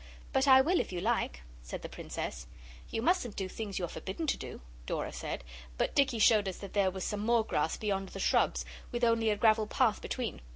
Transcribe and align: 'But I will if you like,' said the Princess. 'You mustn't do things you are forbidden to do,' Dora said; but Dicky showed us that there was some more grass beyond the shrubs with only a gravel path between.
'But 0.33 0.47
I 0.47 0.61
will 0.61 0.79
if 0.79 0.91
you 0.91 0.99
like,' 0.99 1.43
said 1.61 1.83
the 1.83 1.87
Princess. 1.87 2.47
'You 2.89 3.03
mustn't 3.03 3.35
do 3.35 3.47
things 3.47 3.77
you 3.77 3.85
are 3.85 3.87
forbidden 3.87 4.25
to 4.25 4.35
do,' 4.35 4.61
Dora 4.87 5.13
said; 5.13 5.43
but 5.77 5.93
Dicky 5.93 6.17
showed 6.17 6.47
us 6.47 6.57
that 6.57 6.73
there 6.73 6.89
was 6.89 7.03
some 7.03 7.19
more 7.23 7.43
grass 7.45 7.77
beyond 7.77 8.09
the 8.09 8.19
shrubs 8.19 8.65
with 8.91 9.03
only 9.03 9.29
a 9.29 9.35
gravel 9.37 9.67
path 9.67 10.01
between. 10.01 10.41